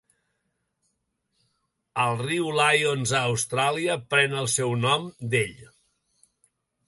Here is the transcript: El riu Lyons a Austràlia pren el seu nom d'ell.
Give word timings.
El 2.05 2.15
riu 2.21 2.47
Lyons 2.61 3.13
a 3.19 3.21
Austràlia 3.33 3.97
pren 4.13 4.35
el 4.45 4.49
seu 4.57 4.75
nom 4.87 5.05
d'ell. 5.35 5.63